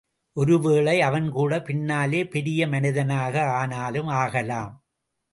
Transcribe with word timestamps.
ஒரு 0.37 0.55
வேளை 0.59 1.01
அவன்கூட 1.01 1.59
பின்னாலே 1.63 2.21
பெரிய 2.25 2.67
மனிதனாக 2.67 3.43
ஆனாலும் 3.51 4.07
ஆகலாம். 4.07 4.73